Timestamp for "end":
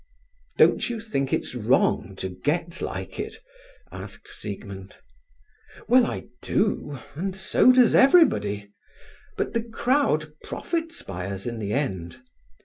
11.73-12.19